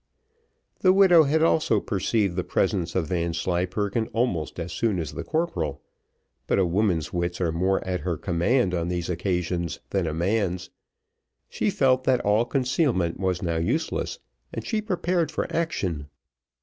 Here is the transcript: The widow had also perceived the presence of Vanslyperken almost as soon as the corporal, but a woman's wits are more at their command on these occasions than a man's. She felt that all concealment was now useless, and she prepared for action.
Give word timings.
The 0.79 0.93
widow 0.93 1.25
had 1.25 1.43
also 1.43 1.79
perceived 1.79 2.35
the 2.35 2.43
presence 2.43 2.95
of 2.95 3.05
Vanslyperken 3.05 4.07
almost 4.13 4.59
as 4.59 4.73
soon 4.73 4.97
as 4.97 5.11
the 5.11 5.23
corporal, 5.23 5.83
but 6.47 6.57
a 6.57 6.65
woman's 6.65 7.13
wits 7.13 7.39
are 7.39 7.51
more 7.51 7.85
at 7.85 8.03
their 8.03 8.17
command 8.17 8.73
on 8.73 8.87
these 8.87 9.11
occasions 9.11 9.79
than 9.91 10.07
a 10.07 10.13
man's. 10.15 10.71
She 11.49 11.69
felt 11.69 12.03
that 12.05 12.21
all 12.21 12.45
concealment 12.45 13.19
was 13.19 13.43
now 13.43 13.57
useless, 13.57 14.17
and 14.51 14.65
she 14.65 14.81
prepared 14.81 15.29
for 15.29 15.45
action. 15.55 16.07